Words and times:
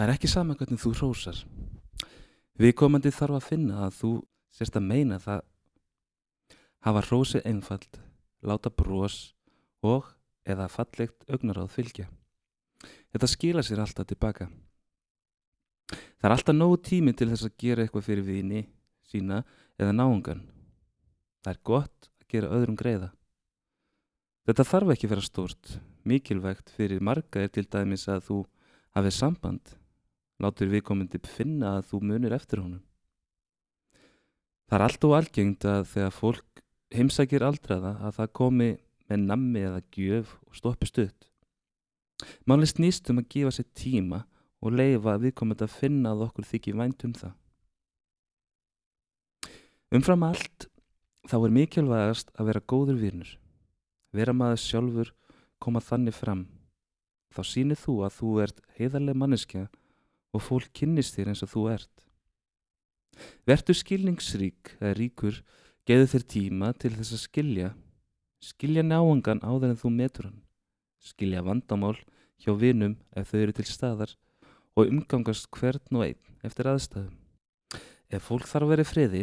Það 0.00 0.08
er 0.08 0.14
ekki 0.14 0.28
sama 0.32 0.54
hvernig 0.56 0.80
þú 0.80 0.90
hrósar. 0.96 1.38
Viðkomandi 2.56 3.10
þarf 3.12 3.36
að 3.36 3.48
finna 3.50 3.80
að 3.84 3.96
þú 3.98 4.10
sérst 4.56 4.76
að 4.80 4.84
meina 4.86 5.18
það 5.20 5.40
hafa 6.86 7.02
hrósi 7.04 7.40
einfald, 7.44 7.98
láta 8.40 8.70
brós 8.72 9.34
og 9.84 10.06
eða 10.48 10.70
fallegt 10.72 11.26
augnaráð 11.28 11.74
fylgja. 11.74 12.06
Þetta 13.12 13.28
skila 13.28 13.64
sér 13.68 13.82
alltaf 13.84 14.08
tilbaka. 14.08 14.46
Það 15.92 16.28
er 16.30 16.34
alltaf 16.38 16.56
nógu 16.56 16.78
tími 16.88 17.12
til 17.12 17.28
þess 17.34 17.50
að 17.50 17.58
gera 17.60 17.84
eitthvað 17.84 18.06
fyrir 18.06 18.24
vini 18.24 18.62
sína 19.04 19.42
eða 19.76 19.98
náungan. 19.98 20.40
Það 21.44 21.52
er 21.52 21.60
gott 21.72 22.08
að 22.08 22.30
gera 22.32 22.54
öðrum 22.56 22.78
greiða. 22.80 23.10
Þetta 24.48 24.66
þarf 24.70 24.94
ekki 24.96 25.12
vera 25.12 25.26
stórt. 25.28 25.76
Mikilvægt 26.08 26.72
fyrir 26.72 27.04
marga 27.04 27.44
er 27.44 27.52
til 27.52 27.66
dæmis 27.68 28.08
að 28.08 28.24
þú 28.30 28.38
hafið 28.96 29.16
samband. 29.18 29.76
Látur 30.40 30.70
viðkomandi 30.72 31.20
finna 31.28 31.76
að 31.78 31.90
þú 31.90 32.00
munir 32.08 32.32
eftir 32.32 32.62
honum. 32.62 32.82
Það 34.70 34.76
er 34.78 34.84
allt 34.86 35.04
og 35.04 35.16
algengt 35.16 35.66
að 35.68 35.82
þegar 35.90 36.14
fólk 36.16 36.62
heimsækir 36.94 37.44
aldraða 37.44 37.96
að 38.06 38.16
það 38.20 38.32
komi 38.38 38.70
með 39.10 39.26
nammi 39.26 39.64
eða 39.66 39.82
gjöf 39.96 40.36
og 40.46 40.56
stoppi 40.56 40.88
stutt. 40.88 41.26
Máli 42.46 42.68
snýst 42.68 43.10
um 43.10 43.20
að 43.20 43.28
gefa 43.34 43.52
sér 43.56 43.68
tíma 43.76 44.22
og 44.60 44.76
leifa 44.76 45.16
viðkomandi 45.20 45.66
að 45.66 45.76
finna 45.76 46.14
að 46.14 46.26
okkur 46.28 46.48
þykir 46.50 46.78
vænt 46.80 47.04
um 47.08 47.14
það. 47.16 47.34
Umfram 49.90 50.22
allt 50.22 50.68
þá 51.26 51.36
er 51.40 51.54
mikilvægast 51.56 52.30
að 52.36 52.52
vera 52.52 52.64
góður 52.72 53.00
virnur. 53.00 53.32
Vera 54.14 54.34
maður 54.36 54.62
sjálfur 54.62 55.12
koma 55.58 55.82
þannig 55.82 56.14
fram. 56.14 56.46
Þá 57.34 57.42
sýnir 57.46 57.78
þú 57.78 58.00
að 58.06 58.16
þú 58.16 58.30
ert 58.44 58.62
heiðarlega 58.78 59.18
manneskja 59.18 59.66
og 60.34 60.44
fólk 60.44 60.70
kynnist 60.76 61.16
þér 61.16 61.32
eins 61.32 61.42
og 61.44 61.50
þú 61.52 61.64
ert. 61.72 62.04
Vertu 63.48 63.74
skilningsrík 63.76 64.76
eða 64.78 64.94
ríkur 64.96 65.40
geðu 65.88 66.08
þér 66.12 66.26
tíma 66.34 66.72
til 66.78 66.92
þess 66.94 67.16
að 67.16 67.24
skilja. 67.24 67.70
Skilja 68.40 68.84
náangan 68.86 69.42
áður 69.44 69.72
en 69.72 69.80
þú 69.80 69.92
metur 69.96 70.30
hann. 70.30 70.40
Skilja 71.00 71.42
vandamál 71.44 71.98
hjá 72.40 72.52
vinum 72.56 72.96
ef 73.16 73.32
þau 73.32 73.40
eru 73.42 73.56
til 73.56 73.68
staðar 73.68 74.14
og 74.78 74.88
umgangast 74.88 75.50
hvern 75.52 75.98
og 75.98 76.06
einn 76.06 76.46
eftir 76.46 76.70
aðstæðum. 76.70 77.16
Ef 78.10 78.26
fólk 78.26 78.48
þarf 78.48 78.66
að 78.66 78.72
vera 78.72 78.86
friði, 78.86 79.22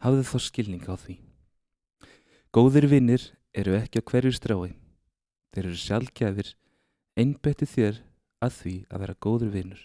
hafðu 0.00 0.24
þá 0.28 0.36
skilning 0.40 0.86
á 0.88 0.94
því. 0.96 1.18
Góðir 2.52 2.86
vinnir 2.88 3.26
eru 3.56 3.74
ekki 3.76 4.00
á 4.00 4.08
hverju 4.08 4.32
strái. 4.36 4.72
Þeir 5.52 5.66
eru 5.66 5.78
sjálfgefir, 5.80 6.48
einbetti 7.16 7.68
þér 7.68 8.00
að 8.42 8.58
því 8.58 8.74
að 8.90 9.04
vera 9.04 9.18
góður 9.22 9.52
vinnur. 9.54 9.82